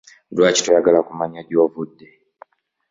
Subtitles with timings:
[0.35, 2.07] Lwaki toyagala kumanya gy'ovudde?